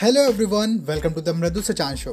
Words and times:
Hello 0.00 0.22
everyone 0.24 0.76
welcome 0.88 1.12
to 1.12 1.20
the 1.20 1.28
Mridu 1.28 1.62
Sachan 1.62 1.96
show 1.96 2.12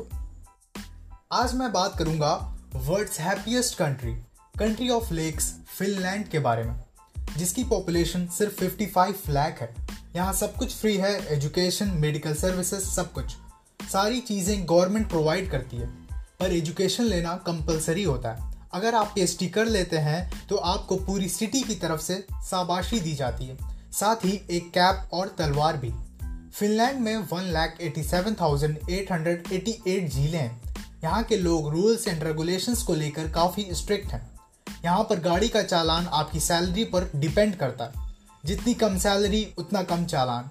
आज 1.33 1.53
मैं 1.55 1.71
बात 1.73 1.97
करूँगा 1.97 2.31
world's 2.77 3.19
happiest 3.19 3.77
country 3.77 4.11
country 4.55 4.89
of 4.89 5.13
lakes 5.13 5.45
Finland 5.77 6.27
के 6.27 6.39
बारे 6.39 6.63
में, 6.63 6.73
जिसकी 7.37 7.63
पॉपुलेशन 7.63 8.25
सिर्फ़ 8.27 8.55
55 8.55 9.29
लाख 9.29 9.61
है। 9.61 9.69
यहाँ 10.15 10.33
सब 10.33 10.55
कुछ 10.55 10.75
फ्री 10.75 10.95
है 10.97 11.11
एजुकेशन 11.35 11.91
मेडिकल 11.97 12.33
सर्विसेज़ 12.33 12.85
सब 12.85 13.11
कुछ। 13.13 13.35
सारी 13.81 14.19
चीज़ें 14.21 14.65
गवर्नमेंट 14.69 15.07
प्रोवाइड 15.09 15.49
करती 15.51 15.77
है, 15.77 15.87
पर 16.39 16.53
एजुकेशन 16.53 17.03
लेना 17.03 17.35
कंपलसरी 17.45 18.03
होता 18.03 18.31
है। 18.31 18.51
अगर 18.73 18.95
आप 18.95 19.13
पी 19.17 19.47
कर 19.49 19.65
लेते 19.67 19.97
हैं 19.99 20.47
तो 20.49 20.55
आपको 20.73 20.95
पूरी 21.05 21.29
सिटी 21.29 21.61
की 21.61 21.75
तरफ़ 21.77 22.01
से 22.01 22.19
शाबाशी 22.49 22.99
दी 22.99 23.15
जाती 23.15 23.45
है। 23.45 23.57
साथ 23.93 24.25
ही 24.25 24.41
एक 24.51 24.69
कैप 24.71 25.09
और 25.13 25.35
तलवार 25.37 25.77
भी। 25.77 25.93
फिनलैंड 26.59 26.99
में 26.99 27.17
one 27.17 27.43
lakh 27.43 27.77
eighty 27.81 28.03
seven 28.03 28.33
thousand 28.33 28.77
eight 28.89 29.11
hundred 29.11 29.43
eighty 29.53 29.71
eight 29.87 30.09
झीलें 30.09 30.39
हैं। 30.39 30.75
यहाँ 31.03 31.23
के 31.23 31.37
लोग 31.37 31.69
रूल्स 31.69 32.07
एंड 32.07 32.23
रेगुलेशंस 32.23 32.83
को 32.83 32.93
लेकर 32.95 33.27
काफ़ी 33.27 33.67
स्ट्रिक्ट 33.71 34.07
हैं। 34.07 34.39
यहाँ 34.85 35.03
पर 35.03 35.19
गाड़ी 35.19 35.49
का 35.49 35.63
चालान 35.63 36.07
आपकी 36.07 36.39
सैलरी 36.39 36.83
पर 36.83 37.11
डिपेंड 37.15 37.55
करता 37.55 37.83
है। 37.83 37.91
जितनी 38.45 38.73
कम 38.73 38.97
सैलरी, 38.97 39.53
उतना 39.57 39.83
कम 39.83 40.05
चालान। 40.05 40.49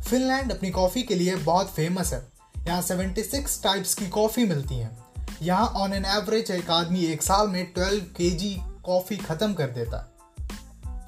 फिनलैंड 0.00 0.52
अपनी 0.52 0.70
कॉफ़ी 0.70 1.02
के 1.02 1.14
लिए 1.14 1.36
बहुत 1.36 1.70
फ़ेमस 1.70 2.12
है। 2.12 2.28
यहाँ 2.66 2.82
76 2.82 3.62
टाइप्स 3.62 3.94
की 3.94 4.08
कॉफ़ी 4.08 4.44
मिलती 4.44 4.74
हैं। 4.74 4.98
यहाँ 5.42 5.66
ऑन 5.66 5.92
एन 5.92 6.04
एवरेज 6.04 6.50
एक 6.50 6.70
आदमी 6.70 7.04
एक 7.04 7.22
साल 7.22 7.48
में 7.48 7.74
12 7.74 8.00
के 8.20 8.54
कॉफ़ी 8.82 9.16
ख़त्म 9.16 9.54
कर 9.54 9.66
देता 9.66 9.96
है। 9.96 10.14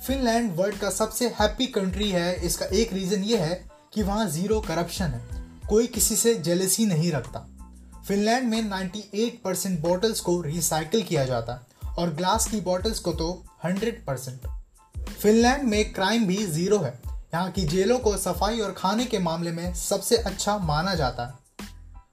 फिनलैंड 0.07 0.57
वर्ल्ड 0.57 0.79
का 0.79 0.91
सबसे 0.91 1.29
हैप्पी 1.29 1.67
कंट्री 1.67 2.11
है। 2.11 2.47
इसका 2.47 2.67
एक 2.67 2.93
रीज़न 2.93 3.23
ये 3.23 3.39
है 3.39 3.76
कि 3.97 4.03
वहाँ 4.03 4.29
ज़ीरो 4.29 4.61
करप्शन 4.61 5.05
है। 5.05 5.21
कोई 5.69 5.87
किसी 5.87 6.17
से 6.17 6.35
जेलसी 6.35 6.87
नहीं 6.87 7.13
रखता। 7.13 7.39
फिनलैंड 8.09 8.49
में 8.49 8.63
98 8.63 9.43
परसेंट 9.45 9.81
बॉटल्स 9.81 10.21
को 10.21 10.41
रिसाइकिल 10.41 11.03
किया 11.03 11.25
जाता 11.25 11.67
और 11.99 12.11
ग्लास 12.11 12.47
की 12.47 12.61
बॉटल्स 12.61 12.99
को 12.99 13.13
तो 13.13 13.45
100 13.67 14.07
परसेंट 14.07 14.41
फिनलैंड 15.09 15.63
में 15.63 15.93
क्राइम 15.93 16.27
भी 16.27 16.47
ज़ीरो 16.47 16.79
है। 16.79 17.01
यहाँ 17.07 17.51
की 17.51 17.65
जेलों 17.65 17.99
को 17.99 18.17
सफ़ाई 18.17 18.61
और 18.61 18.73
खाने 18.73 19.05
के 19.05 19.19
मामले 19.19 19.53
में 19.53 19.75
सबसे 19.75 20.17
अच्छा 20.17 20.59
माना 20.59 20.95
जाता 20.95 21.27
है। 21.27 21.35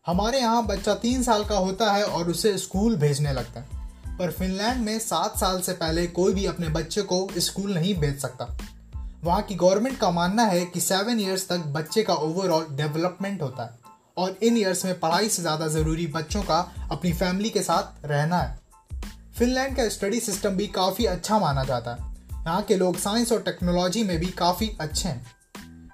हमारे 0.06 0.40
यहाँ 0.40 0.66
बच्चा 0.66 0.96
तीन 0.96 1.24
साल 1.24 1.46
का 1.46 1.58
होता 1.58 1.92
है 1.92 2.04
और 2.04 2.30
उसे 2.30 2.58
स्कूल 2.58 2.96
भेजने 2.96 3.34
लगता 3.34 3.60
है। 3.60 3.68
पर 4.18 4.32
फिनलैंड 4.32 4.86
में 4.86 5.00
सात 5.00 5.40
साल 5.40 5.62
से 5.62 5.74
पहले 5.74 6.08
कोई 6.08 6.34
भी 6.34 6.46
अपने 6.46 6.70
बच्चे 6.70 7.02
को 7.02 7.30
स्कूल 7.38 7.74
नहीं 7.74 7.96
भेज 7.96 8.22
सकता। 8.22 8.58
वहाँ 9.24 9.42
की 9.42 9.56
गवर्नमेंट 9.56 9.98
का 9.98 10.10
मानना 10.12 10.44
है 10.44 10.66
कि 10.66 10.80
सेवन 10.82 11.20
ईयर्स 11.20 11.48
तक 11.50 11.66
बच्चे 11.74 12.02
का 12.04 12.14
ओवरऑल 12.14 12.66
डेवलपमेंट 12.72 13.42
होता 13.42 13.64
है 13.64 13.78
और 14.18 14.38
इन 14.44 14.58
ईयर्स 14.58 14.84
में 14.86 15.00
पढ़ाई 15.00 15.30
से 15.30 15.42
ज़्यादा 15.42 15.68
ज़रूरी 15.68 16.08
बच्चों 16.08 16.42
का 16.44 16.58
अपनी 16.92 17.12
फैमिली 17.14 17.50
के 17.50 17.62
साथ 17.62 18.06
रहना 18.06 18.38
है। 18.38 18.60
फिनलैंड 19.38 19.76
का 19.78 19.88
स्टडी 19.90 20.20
सिस्टम 20.20 20.50
भी 20.50 20.68
काफ़ी 20.70 21.06
अच्छा 21.06 21.40
माना 21.40 21.64
जाता 21.64 21.92
है। 21.92 22.12
यहाँ 22.38 22.62
के 22.62 22.76
लोग 22.76 22.98
साइंस 22.98 23.32
और 23.32 23.42
टेक्नोलॉजी 23.42 24.04
में 24.04 24.18
भी 24.20 24.28
काफ़ी 24.34 24.72
अच्छे 24.82 25.08
हैं। 25.10 25.32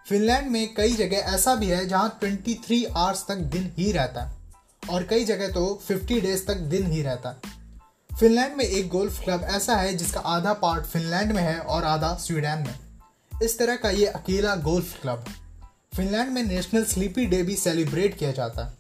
फिनलैंड 0.08 0.50
में 0.52 0.74
कई 0.74 0.96
जगह 0.96 1.34
ऐसा 1.36 1.56
भी 1.56 1.68
है 1.68 1.86
जहाँ 1.88 2.20
23 2.24 2.86
आवर्स 2.88 3.26
तक 3.28 3.48
दिन 3.54 3.72
ही 3.78 3.92
रहता 3.92 4.24
है 4.24 4.38
और 4.90 5.04
कई 5.04 5.26
जगह 5.26 5.52
तो 5.52 5.82
50 5.84 6.22
डेज़ 6.22 6.46
तक 6.48 6.68
दिन 6.68 6.92
ही 6.92 7.02
रहता 7.02 7.30
है। 7.30 7.58
फिनलैंड 8.10 8.58
में 8.58 8.66
एक 8.66 8.88
गोल्फ 8.90 9.24
क्लब 9.24 9.48
ऐसा 9.52 9.76
है 9.76 9.96
जिसका 9.98 10.20
आधा 10.28 10.54
पार्ट 10.62 10.86
फिनलैंड 10.86 11.32
में 11.32 11.44
है 11.44 11.60
और 11.60 11.84
आधा 11.86 12.14
स्वीडन 12.18 12.64
में। 12.68 12.89
इस 13.44 13.58
तरह 13.60 13.76
का 13.76 13.90
ये 13.90 14.06
अकेला 14.06 14.56
गोल्फ 14.56 15.02
क्लब 15.02 15.26
फिनलैंड 15.96 16.32
में 16.32 16.44
नेशनल 16.44 16.84
स्लीपी 16.84 17.26
डे 17.26 17.42
भी 17.44 17.56
सेलिब्रेट 17.56 18.18
किया 18.18 18.32
जाता 18.32 18.66
है। 18.66 18.78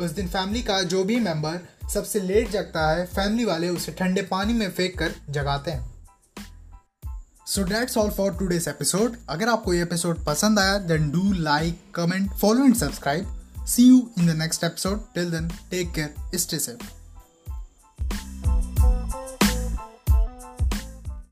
उस 0.00 0.10
दिन 0.10 0.28
फैमिली 0.28 0.62
का 0.62 0.82
जो 0.82 1.04
भी 1.04 1.18
मेंबर 1.20 1.58
सबसे 1.88 2.20
लेट 2.20 2.50
जगता 2.50 2.90
है, 2.90 3.06
फैमिली 3.06 3.44
वाले 3.44 3.68
उसे 3.68 3.92
ठंडे 3.92 4.22
पानी 4.22 4.52
में 4.52 4.70
फेंक 4.70 4.98
कर 4.98 5.14
जगाते 5.30 5.70
हैं। 5.70 5.94
So 7.46 7.62
that's 7.62 7.96
all 7.98 8.10
for 8.10 8.36
today's 8.38 8.68
episode 8.68 9.16
अगर 9.28 9.48
आपको 9.48 9.74
ये 9.74 9.82
एपिसोड 9.82 10.24
पसंद 10.24 10.58
आया 10.58 10.78
then 10.78 11.10
do 11.10 11.32
like 11.32 11.80
comment 11.94 12.30
follow 12.32 12.64
and 12.64 12.76
subscribe 12.76 13.64
see 13.66 13.86
you 13.86 14.10
in 14.18 14.26
the 14.26 14.30
next 14.30 14.64
episode 14.64 15.04
till 15.14 15.30
then 15.30 15.48
take 15.70 15.92
care 15.92 16.38
stay 16.38 16.58
safe 16.58 16.95